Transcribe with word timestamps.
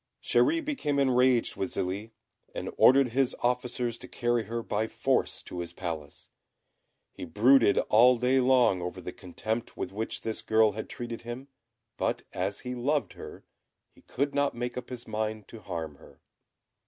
Chéri 0.23 0.65
became 0.65 0.97
enraged 0.97 1.55
with 1.55 1.69
Zélie, 1.73 2.09
and 2.55 2.71
ordered 2.75 3.09
his 3.09 3.35
officers 3.43 3.99
to 3.99 4.07
carry 4.07 4.45
her 4.45 4.63
by 4.63 4.87
force 4.87 5.43
to 5.43 5.59
his 5.59 5.73
palace. 5.73 6.31
He 7.11 7.23
brooded 7.23 7.77
all 7.77 8.17
day 8.17 8.39
long 8.39 8.81
over 8.81 8.99
the 8.99 9.13
contempt 9.13 9.77
with 9.77 9.91
which 9.91 10.21
this 10.21 10.41
girl 10.41 10.71
had 10.71 10.89
treated 10.89 11.21
him; 11.21 11.49
but 11.97 12.23
as 12.33 12.61
he 12.61 12.73
loved 12.73 13.13
her, 13.13 13.45
he 13.93 14.01
could 14.01 14.33
not 14.33 14.55
make 14.55 14.75
up 14.75 14.89
his 14.89 15.07
mind 15.07 15.47
to 15.49 15.59
harm 15.59 15.97
her. 15.97 16.19